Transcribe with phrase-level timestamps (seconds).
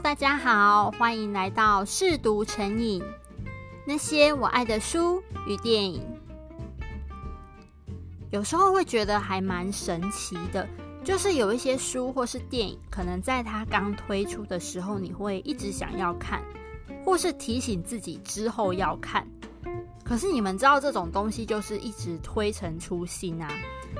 [0.00, 3.02] 大家好，欢迎来到试读成瘾，
[3.84, 6.00] 那些我爱的书与电影。
[8.30, 10.66] 有时候会觉得还蛮神奇的，
[11.02, 16.44] 就是有一些书或是电影，可能在它刚推出的时候，你会一直想要看，
[17.04, 19.26] 或是提醒自己之后要看。
[20.04, 23.50] 可是你们知道，这种东西就是一直推陈出新啊，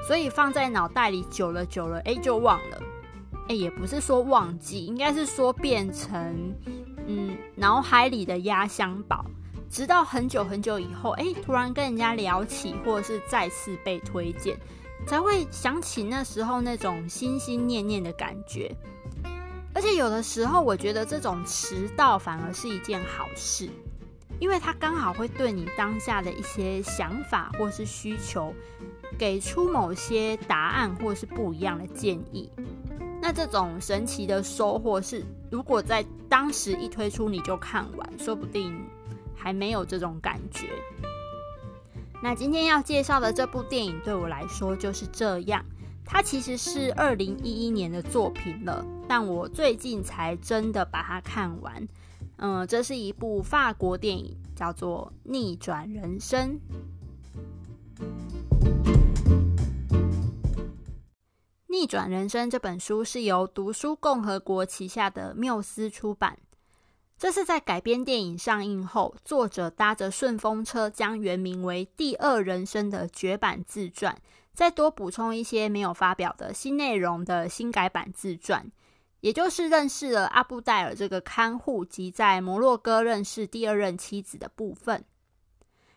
[0.07, 2.80] 所以放在脑袋里久了久了，哎，就忘了。
[3.48, 6.54] 哎，也不是说忘记，应该是说变成
[7.06, 9.25] 嗯脑海里的压箱宝，
[9.70, 14.58] 直到很久很久以后，哎，突然跟人家聊起，或者是再次被推荐，
[15.06, 18.70] 才会想起那时候那种心心念念的感觉。
[19.75, 23.68] 而且有的时候，我觉得这种迟到反而是一件好事，
[24.40, 28.53] 因为它刚好会对你当下的一些想法或是需求，
[29.17, 32.50] 给出某些答案或是不一样的建议。
[33.20, 38.80] 那这种神奇的收获是，如果在当时一推出你就看完，说不定
[39.36, 40.69] 还没有这种感觉。
[42.22, 45.64] 那今天要介绍的这部电影对我来说就是这样，
[46.05, 51.89] 它其实是二零一一年的作品了，但我最近才真的把它看完。
[52.36, 56.58] 嗯，这是一部法国电影，叫做《逆转人生》。
[61.70, 66.38] 《逆转人生》这本书是由读书共和国旗下的缪斯出版。
[67.19, 74.19] 这是在改编电影上映后，作者搭着顺风车，将原名为《第二人生》的绝版自传，
[74.55, 78.72] 再多补充一些没有发表的新内容的新改版自传，
[79.20, 85.05] 也就是认识了阿布戴尔这个看护及在摩洛哥认识第二任妻子的部分。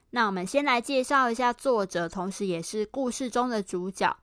[0.09, 4.17] 那我们先来介绍一下作者，同时也是故事中的主角。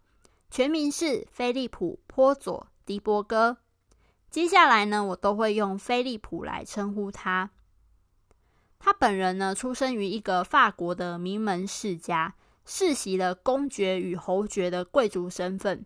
[0.50, 3.58] 全名是菲利普·波佐·迪波哥。
[4.30, 7.50] 接下来呢，我都会用菲利普来称呼他。
[8.78, 15.84] 他本人呢，出生于一个法国的名门世家，世袭了公爵与侯爵的贵族身份，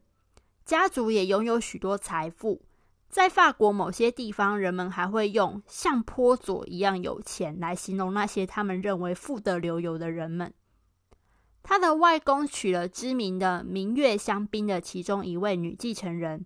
[0.64, 2.62] 家族也拥有许多财富。
[3.08, 10.52] 在法国某些地方，人们还会用像波佐一样有钱来形容那些他们认为富得流油的人们。
[11.62, 16.44] 他的外公娶了知名的明月香槟的其中一位女继承人，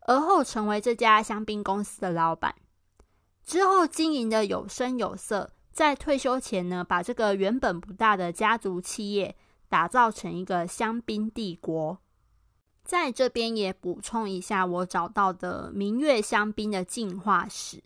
[0.00, 2.54] 而后成为这家香槟公司的老板。
[3.42, 9.34] 之后经营的有声有色，在退休前呢，把这个原本不大的家族企业
[9.68, 11.98] 打造成一个香槟帝国。
[12.84, 17.82] 在这边也补充一下，我找到的明月香槟的进化史。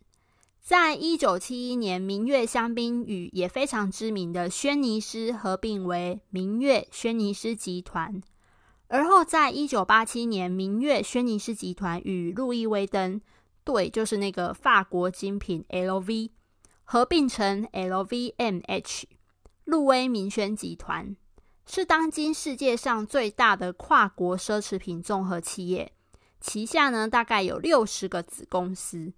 [0.69, 8.21] 在一九七一年，明月香槟与也非常知名的轩尼诗合并为明月轩尼诗集团，
[8.89, 13.19] 而后在一九八七年，明月轩尼诗集团与路易威登，
[13.65, 16.33] 对，就是那个法国精品 LV，
[16.85, 19.05] 合并成 LVMH，
[19.65, 21.17] 路威明轩集团，
[21.65, 25.93] 是当今世界上最大的跨国奢侈品综合企业，
[26.43, 29.15] 旗下呢大概有六十个子公司，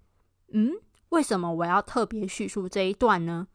[0.53, 0.75] 嗯。
[1.11, 3.47] 为什么我要特别叙述这一段呢？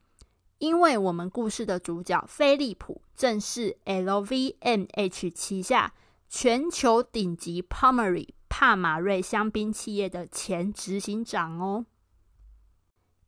[0.59, 5.93] 因为我们故事的主角菲利普正是 LVMH 旗下
[6.29, 11.87] 全球顶级 p o m e r y 帕玛瑞香槟企业的前执行长哦。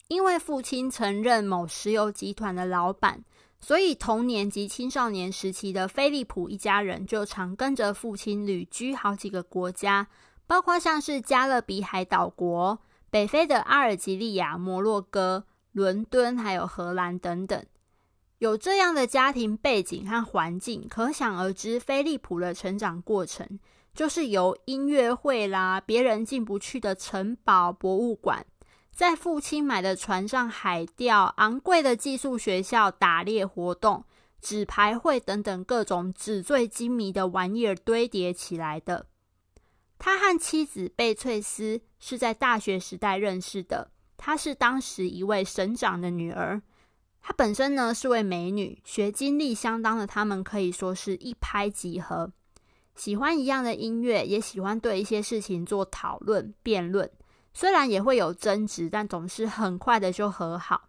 [0.09, 3.23] 因为父亲曾任某石油集团的老板，
[3.61, 10.09] 所以童年及青少年时期的菲利普一家人就常跟着父亲旅居好几个国家，
[10.47, 12.79] 包括像是加勒比海岛国。
[13.11, 17.65] 北非的阿尔及利亚、摩洛哥、伦敦，还有荷兰等等，
[18.39, 23.59] 有这样的家庭背景和环境，可想而知，菲利普的成长过程
[23.95, 28.47] 就是由音乐会啦、别人进不去的城堡、博物馆，
[28.93, 34.05] 在父亲买的船上海钓、昂贵的寄宿学校、打猎活动、
[34.41, 39.07] 纸牌会等等各种纸醉金迷的玩意儿堆叠起来的。
[39.99, 43.91] 他和妻子贝翠丝是在大学时代认识的。
[44.17, 46.61] 她是当时一位省长的女儿。
[47.21, 52.33] 她本身呢是位美女，学经历相当的他们可以说是一拍即合，
[52.95, 57.11] 喜欢一样的音乐，也喜欢对一些事情做讨论辩论。
[57.53, 60.89] 虽然也会有争执，但总是很快的就和好。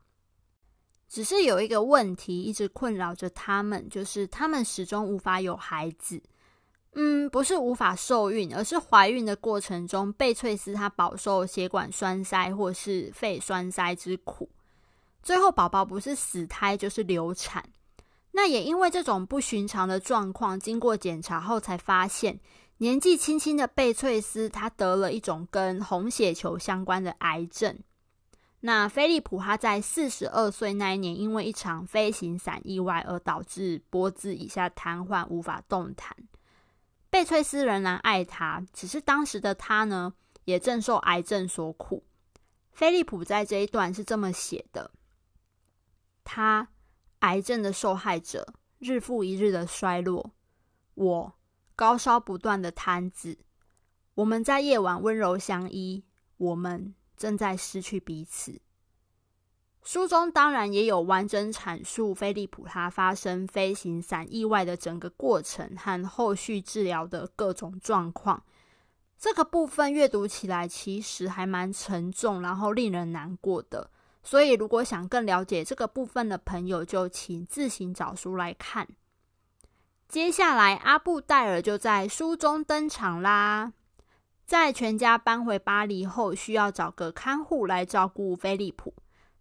[1.07, 6.21] 只是有一个问题一直困扰着他们，就是他们始终无法有孩子。
[6.94, 14.50] 嗯，不是无法受孕，而是怀孕的过程中，贝翠丝她饱受血管栓塞或是肺栓塞之苦，
[15.21, 17.63] 最后宝宝不是死胎就是流产。
[18.31, 22.39] 那也因为这种不寻常的状况，经过检查后才发现，
[22.77, 27.77] 年纪轻轻的贝翠丝她得了一种跟红血球相关的癌症，
[28.62, 36.15] 那菲利普他在四十二岁那一年，因为一场飞行伞意外而导致脖子以下瘫痪，无法动弹。
[37.09, 40.13] 贝翠丝仍然爱他，只是当时的他呢，
[40.45, 42.06] 也正受癌症所苦。
[42.71, 44.91] 菲利普在这一段是这么写的：
[46.23, 46.69] 他
[47.19, 50.31] 癌症的受害者，日复一日的衰落，
[50.94, 51.33] 我
[51.75, 53.39] 高烧不断的瘫子。
[54.15, 56.03] 我们在夜晚温柔相依，
[56.38, 56.95] 我们。
[57.19, 58.61] 正在失去彼此。
[59.91, 68.44] 书中当然也有完整阐述菲利普他发生飞行伞意外的整个过程和后续治疗的各种状况。
[69.18, 73.89] 这个部分阅读起来其实还蛮沉重，然后令人难过的。
[74.21, 78.88] 所以，如果想更了解这个部分的朋友，就请自行找书来看。
[80.07, 83.74] 接下来，阿布戴尔就在书中登场啦。
[84.45, 88.94] 在全家搬回巴黎后，需要找个看护来照顾菲利普。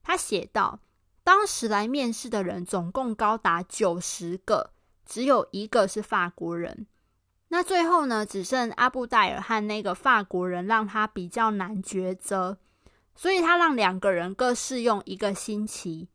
[0.09, 0.81] 他写道
[1.23, 4.71] ：“当时来面试的人总共高达九十个，
[5.05, 6.87] 只有一个是法国人。
[7.49, 12.57] 那最后呢，只剩阿布戴尔和那个法国人，让他比较难抉择。
[13.15, 16.09] 所以他让两个人各试用一个星期。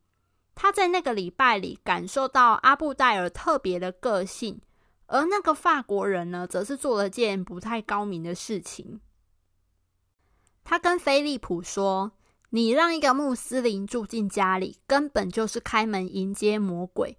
[0.55, 4.59] 他在那个礼拜里感受到阿布戴尔特别的个性。”
[5.05, 8.99] 而那个法国人呢，则是做了件不太高明的事情。
[10.63, 12.13] 他跟菲利普说
[12.55, 17.17] ：“你让一个穆斯林住进家里，根本就是开门迎接魔鬼。”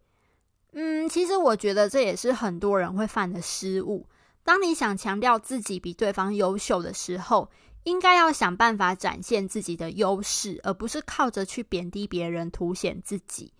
[0.70, 4.06] 嗯，其实我觉得这也是很多人会犯的失误。
[4.44, 7.50] 当你想强调自己比对方优秀的时候，
[7.82, 13.52] 应该要想办法展现自己的优势，而不是靠着去贬低别人凸显自己。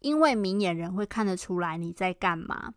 [0.00, 2.74] 因为明眼人会看得出来你在干嘛。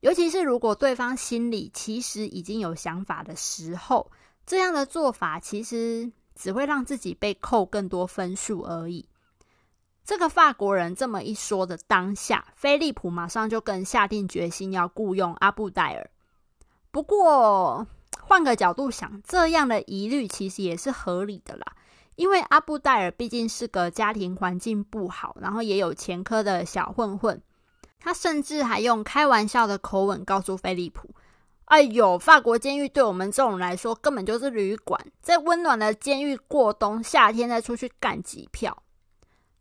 [0.00, 4.12] 尤其是如果对方心里其实已经有想法的时候，
[4.44, 9.06] 这样的做法其实只会让自己被扣更多分数而已。
[10.04, 16.10] 这个法国人这么一说的当下，菲利普马上就更下定决心要雇佣阿布戴尔。
[16.90, 17.86] 不过
[18.22, 21.74] 换个角度想，这样的疑虑其实也是合理的啦，
[22.16, 27.42] 因为阿布戴尔毕竟是个家庭环境不好，然后也有前科的小混混。
[28.00, 31.10] 他甚至还用开玩笑的口吻告诉菲利普
[31.68, 38.82] ：“哎呦，法国监狱对我们这种来说根本就是旅馆，在温暖的监狱过冬，夏天再出去干机票。”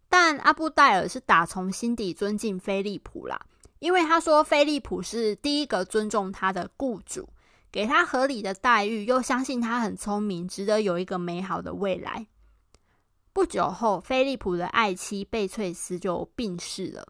[0.10, 3.38] 但阿布戴尔是打从心底尊敬菲利普啦，
[3.80, 7.28] 因为他说菲利普是第一个尊重他的雇主，
[7.70, 12.26] 给他合理的待遇，又相信他很聪明，值得有一个美好的未来。
[13.34, 17.06] 不久后，菲利普的爱妻贝翠丝就病逝了。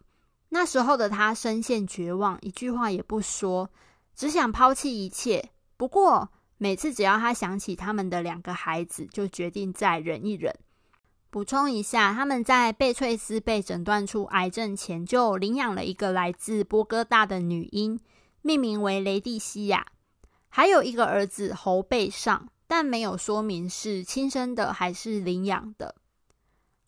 [0.48, 3.70] 那时候的他深陷绝望，一句话也不说，
[4.18, 5.50] 只想抛弃一切。
[5.76, 10.52] 不过每次只要他想起他们的两个孩子，就决定再忍一忍。
[11.30, 18.00] 补充一下，他们在贝翠丝被诊断出癌症前，就领养了一个来自波哥大的女婴，
[18.42, 19.86] 命名为雷蒂西亚，
[20.48, 25.94] 还有一个儿子侯贝尚，但没有说明是亲生的还是领养的。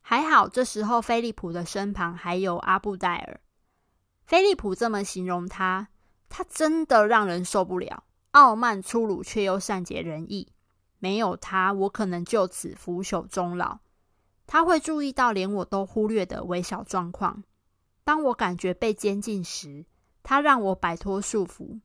[0.00, 3.40] 还好，这时候菲利普的身旁还有阿布戴尔。
[4.26, 5.86] 菲利普这么形容他，
[6.30, 10.48] 他真的让人受不了，傲慢粗鲁却又善解人意。
[10.98, 13.80] 没有他，我可能就此腐朽终老。
[14.46, 17.44] 他会注意到连我都忽略的微小状况。
[18.04, 19.84] 当我感觉被监禁时，
[20.22, 21.80] 他让我摆脱束缚；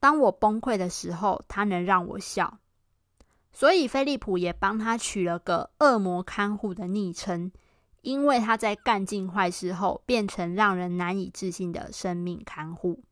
[0.00, 2.58] 当我崩溃的时候，他能让我笑。
[3.52, 7.52] 所以，菲利普也帮他取了个“恶魔看护”的昵称。
[8.02, 13.02] 因为他在干尽坏事后，变成让人难以置信的生命看护。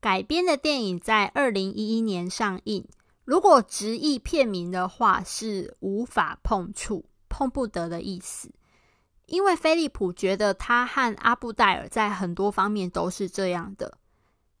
[0.00, 2.86] 改编的电影在二零一一年上映。
[3.24, 8.50] 如果直译片名的话，是“无法碰触、碰不得”的意思。
[9.26, 13.96] 因为菲利普觉得他和阿布戴尔在很多方面都是这样的。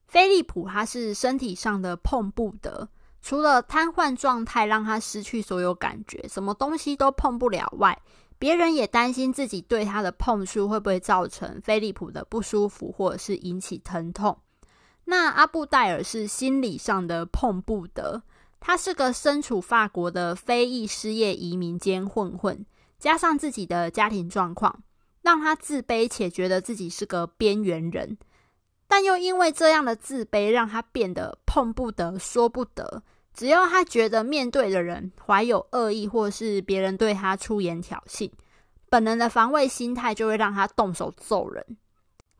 [0.06, 2.88] 菲利普他是身体上的碰不得。
[3.20, 8.00] 除了瘫痪状态让他失去所有感觉，什么东西都碰不了外，
[8.42, 14.36] 别人也担心自己对他的碰触会不会造成菲利普的不舒服，或者是引起疼痛。
[15.04, 18.24] 那阿布戴尔是心理上的碰不得，
[18.58, 22.66] 他是个身处法国的非裔失业移民兼混混，
[22.98, 24.82] 加上自己的家庭状况，
[25.20, 28.18] 让他自卑且觉得自己是个边缘人。
[28.88, 33.04] 但又因为这样的自卑，让他变得碰不得、说不得。
[33.34, 38.30] 只要他觉得面对的人怀有恶意，或是别人对他出言挑衅，
[38.88, 41.64] 本能的防卫心态就会让他动手揍人。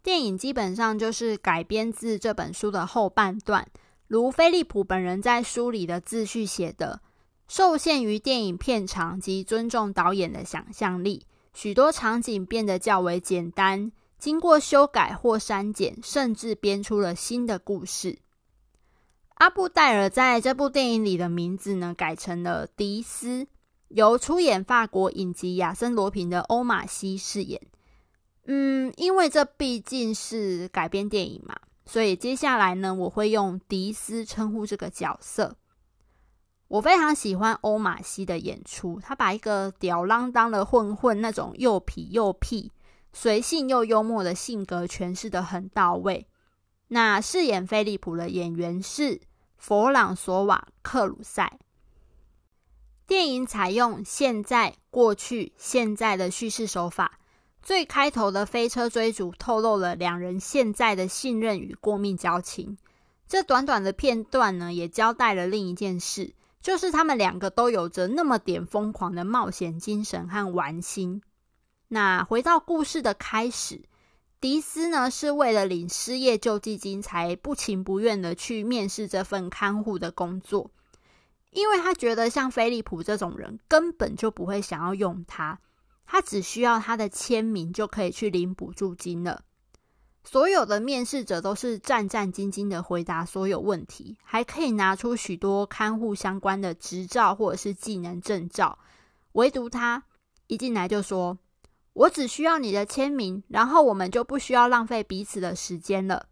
[0.02, 3.66] 电影基本上就是改编自这本书的后半段。
[4.08, 7.00] 如菲利普本人在书里的自序写的，
[7.48, 18.18] 受限于电影片长及尊重导演的想象力，许多场景变得较为简单，经过修改或删减，甚至编出了新的故事。
[19.34, 23.46] 阿布戴尔在这部电影里的名字呢，改成了迪斯，
[23.88, 27.60] 由出演法国影集《亚森罗平》的欧玛西饰演。
[28.44, 35.56] 嗯，因为这毕竟是改编电影嘛，所以接下来呢，我会用迪斯称呼这个角色。
[36.68, 42.72] 我非常喜欢欧玛西的演出，他把一个吊儿郎当的混混那种又痞又屁、
[43.12, 46.26] 随性又幽默的性格诠释得很到位。
[46.94, 49.22] 那饰演菲利普的演员是。
[49.56, 51.58] 弗朗索瓦·克鲁塞。
[53.06, 57.18] 电影采用现在、过去、现在的叙事手法。
[57.62, 62.76] 最开头的飞车追逐透露了两人现在的信任与过命交情。
[63.28, 71.22] 这短短的片段呢，也交代了另一件事，就是他们两个都有着那么点疯狂的冒险精神和玩心。
[71.88, 73.82] 那回到故事的开始。
[74.42, 80.72] 迪斯呢，是为了领失业救济金，才不情不愿的去面试这份看护的工作，
[81.52, 85.60] 因为他觉得像菲利普这种人根本就不会想要用他，
[86.04, 89.44] 他只需要他的签名就可以去领补助金了。
[90.24, 98.80] 所有的面试者都是战战兢兢的回答所有问题，还可以拿出许多看护相关的执照或者是技能证照，
[99.34, 100.02] 唯独他
[100.48, 101.38] 一进来就说。
[101.94, 106.26] 我只需要你的签名，然后我们就不需要浪费彼此的时间了。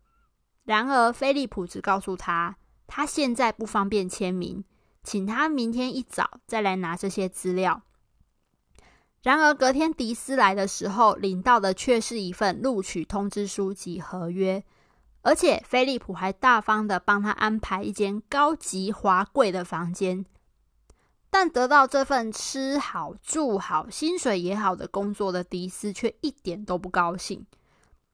[0.64, 4.64] 然而，菲利普只告诉他，他现在不方便签名，
[5.02, 7.82] 请他明天一早再来拿这些资料。
[9.22, 14.64] 然而，隔天迪斯来的时候，领到的却是一份录取通知书及合约，
[15.20, 20.24] 而且菲利普还大方的帮他安排一间高级华贵的房间。
[21.30, 27.46] 但得到这份吃好住好、薪水也好的工作的迪斯却一点都不高兴。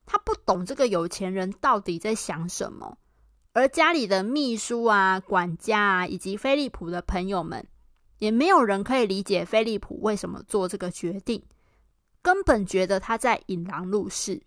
[0.05, 2.99] 他不懂这个有钱人到底在想什么，
[3.55, 7.67] 而家里的秘书啊、管家啊，以及菲利普的朋友们，
[8.19, 11.43] 也没有人可以理解菲利普为什么做这个决定，
[12.23, 14.43] 根本觉得他在引狼入室。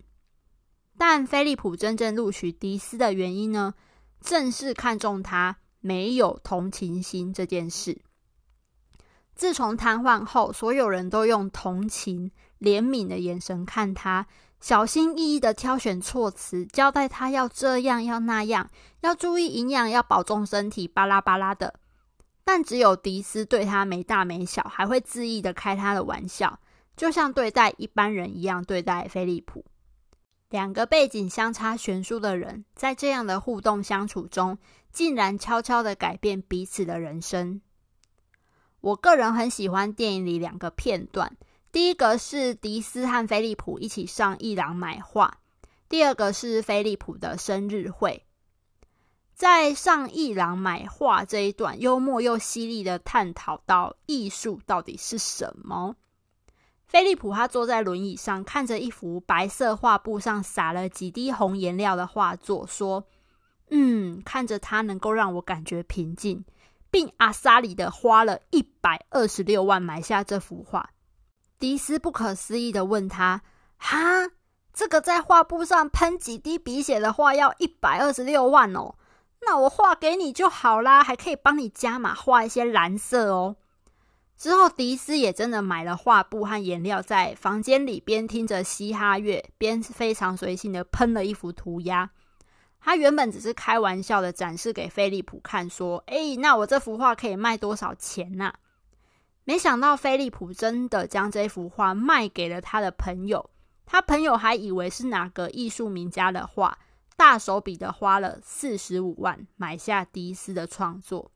[0.96, 3.74] 但菲利普真正录取迪斯的原因呢，
[4.20, 8.00] 正是看中他没有同情心这件事。
[9.40, 12.30] 自从瘫痪后，所有人都用同情、
[12.60, 14.26] 怜悯的眼神看他，
[14.60, 18.68] 小心翼翼的挑选措辞，交代他要这样要那样，
[19.00, 21.72] 要注意营养，要保重身体，巴拉巴拉的。
[22.44, 26.60] 但只有迪斯对他没大没小，还会恣意的开他的玩笑，
[26.94, 29.64] 就像对待一般人一样对待菲利普。
[30.50, 34.58] 两个背景相差悬殊的人，在这样的互动相处中，
[34.92, 37.62] 竟然悄悄的改变彼此的人生。
[38.80, 41.36] 我个人很喜欢电影里两个片段，
[41.70, 45.38] 第一个是迪斯和菲利普一起上艺廊买画，
[45.88, 48.24] 第二个是菲利普的生日会。
[49.34, 55.96] 在上艺廊买画这一段，幽默又犀利的探讨到艺术到底是什么。
[56.86, 63.06] 菲利普他坐在轮椅上，看着一幅白色画布上洒了几滴红颜料的画作，说
[63.70, 66.44] ：“嗯，看着它能够让我感觉平静。”
[66.90, 70.90] 并阿萨里的花了一百二十六万买下这幅画。
[71.58, 73.42] 迪斯不可思议的问他
[73.76, 74.28] ：“哈，
[74.72, 78.94] 这个在画布上喷几滴鼻血的画要一百二十六万哦？
[79.42, 83.56] 那我画给你就好啦，还可以帮你加码画一些蓝色哦。”
[84.36, 92.10] 之后，迪斯也真的买了画布和颜料，在房间里边听着嘻哈乐，边非常随性的喷了一幅涂鸦。
[92.80, 98.52] 他原本只是开玩笑的展示给菲利普看，说：“哎，那我这幅画可以卖多少钱呢？”
[99.44, 103.50] 没想到菲利普真的将这幅画卖给了他的朋友，
[103.84, 106.78] 他朋友还以为是哪个艺术名家的画，
[107.16, 111.30] 大手笔的花了四十五万买下迪斯的创作。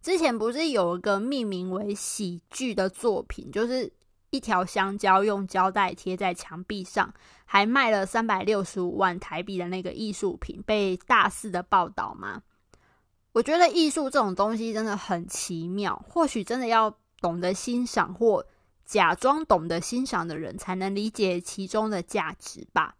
[0.00, 3.92] 之前不是有一个命名为《喜剧》的作品，就是。
[4.36, 7.14] 一条香蕉用胶带贴在墙壁上，
[7.46, 12.42] 还卖了三百六十五万台币的那个艺术品，被大肆的报道吗？
[13.32, 18.46] 我觉得艺术这种东西真的很奇妙，或许真的要懂得欣赏或
[18.84, 22.94] 假装懂得欣赏的人，才能理解其中的价值吧。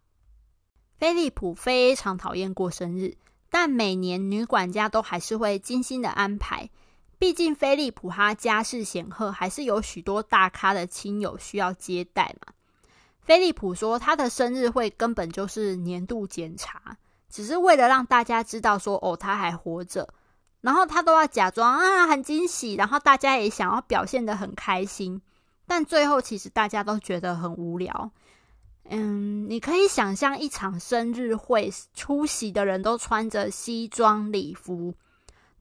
[0.99, 3.16] 菲利普非常讨厌过生日，
[3.50, 6.71] 但每年女管家都还是会精心的安排。
[7.18, 12.52] 毕竟菲利普他家世显赫，还是有许多大咖的亲友需要接待嘛。
[13.23, 16.96] 菲利普说，他的生日会根本就是年度检查，
[17.28, 20.08] 只是为了让大家知道说哦，他还活着，
[20.61, 25.23] 然后他都要假装啊很惊喜，然后大家也想要表现得很开心，
[25.66, 28.11] 但最后其实大家都觉得很无聊。
[28.88, 34.94] 嗯，你可以想象一场生日会，出席的人都穿着西装礼服，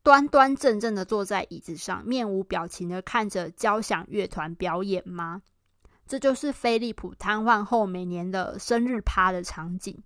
[0.06, 5.42] 端端正正的坐在椅子上，面无表情的看着交响乐团表演吗？
[6.06, 9.98] 这就是菲利普瘫痪后每年的生日趴的场景。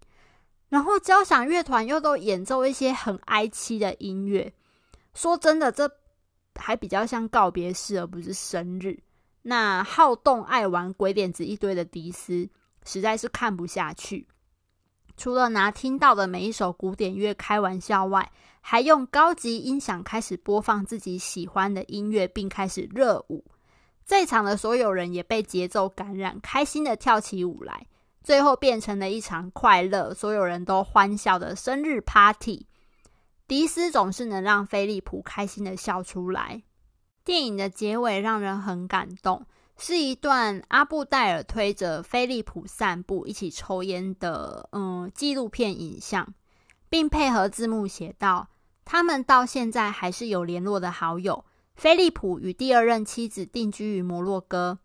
[0.69, 4.53] 然后交响乐团又都演奏一些很哀凄的音乐。
[5.13, 5.91] 说真的，这
[6.55, 8.97] 还比较像告别式，而不是生日。
[9.41, 12.49] 那好动爱玩鬼点子一堆的迪斯，
[12.85, 14.25] 实在是看不下去。
[15.19, 23.43] 除了拿听到的每一首古典乐开玩笑外，还用高级音响开始播放自己喜欢的音乐，并开始热舞。
[24.05, 27.85] 在场的所有人也被节奏感染，开心的跳起舞来。
[28.23, 32.65] 最后变成了一场快乐，所有人都欢笑的生日 party。
[33.45, 36.63] 迪斯总是能让菲利普开心的笑出来。
[37.25, 39.45] 电影的结尾让人很感动。
[39.81, 46.33] 是一段阿布戴尔推着菲利普散步、一起抽烟的嗯纪录片影像，
[46.89, 48.49] 并配合字幕写道
[48.83, 51.45] ：“他们到现在还是有联络的好友。
[51.75, 54.79] 菲利普与第二任妻子定居于摩洛哥，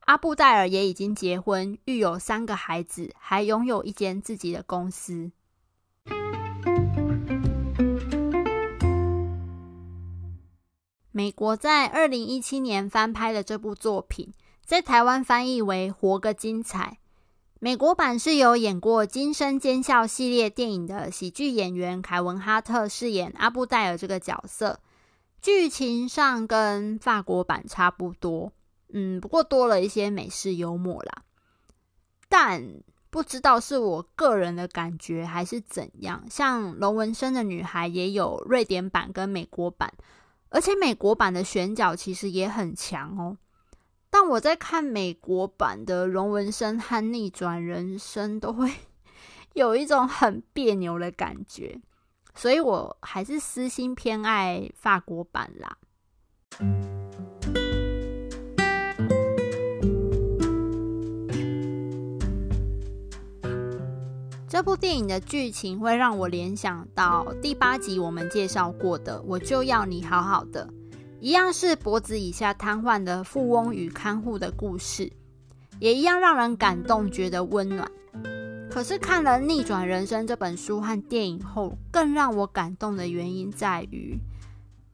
[0.00, 5.30] 阿布戴尔也已经结婚，育有三个孩子，还拥有一间自己的公司。”
[11.12, 14.32] 美国在二零一七年翻拍的这部作品，
[14.64, 16.98] 在台湾翻译为《活个精彩》。
[17.58, 24.78] 美国版是由演过《惊声尖笑》系列电影的喜剧演员凯文·哈特饰演阿布戴尔这个角色。
[25.42, 28.52] 剧情上跟法国版差不多，
[28.92, 31.22] 嗯，不过多了一些美式幽默啦。
[32.28, 39.92] 但不知道是我个人的感觉还是怎样，像龙纹身的女孩也有瑞典版跟美国版。
[40.50, 43.38] 而且美国版的选角其实也很强哦，
[44.10, 48.70] 但我在看美国版的龙纹身和逆转人生，都会
[49.54, 51.80] 有一种很别扭的感觉，
[52.34, 55.78] 所以我还是私心偏爱法国版啦。
[64.60, 70.68] 这部电影的剧情会让我联想到第八集我们介绍过的《我就要你好好的》，
[71.18, 75.10] 一样是脖子以下瘫痪的富翁与看护的故事，
[75.78, 77.90] 也一样让人感动，觉得温暖。
[78.70, 84.18] 可是看了《逆转人生》这本书和电影后，更让我感动的原因在于，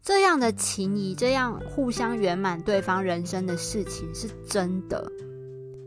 [0.00, 5.11] 这样的情谊，这样互相圆满对方人生的事情是真的。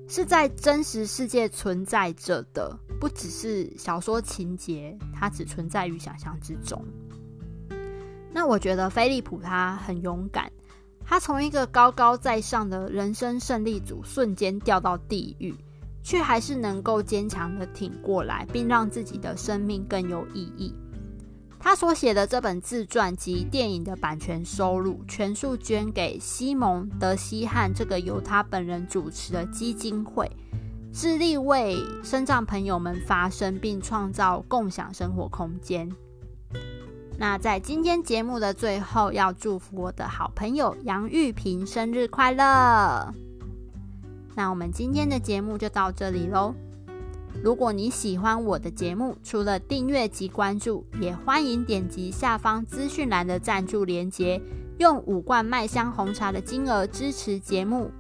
[0.10, 6.84] 是在真实世界存在着的，不只是小说情节，它只存在于想象之中。
[8.34, 10.52] 那我觉得菲利普他很勇敢，
[11.06, 15.54] 他从一个高高在上的人生胜利组瞬间掉到地狱，
[16.02, 20.74] 却还是能够坚强的挺过来，并让自己的生命更有意义。
[21.60, 30.32] 他所写的这本自传及电影的版权收入，全数捐给西蒙德西汉这个由他本人主持的基金会，
[30.94, 35.92] 致力为身障朋友们发声，并创造共享生活空间。
[37.18, 43.14] 那在今天节目的最后，要祝福我的好朋友杨玉萍生日快乐。
[44.36, 46.56] 那我们今天的节目就到这里喽。
[47.44, 54.42] 如果你喜欢我的节目，除了订阅及关注，也欢迎点击下方资讯栏的赞助连结，
[54.78, 57.92] 用五罐麦香红茶的金额支持节目。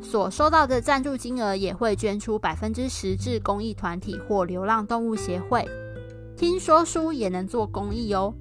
[0.00, 5.66] 所收到的赞助金额也会捐出百分之十至公益团体或流浪动物协会。
[6.36, 8.32] 听说书也能做公益哦。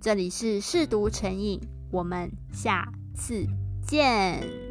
[0.00, 3.44] 这里是嗜读成瘾，我们下次
[3.84, 4.69] 见。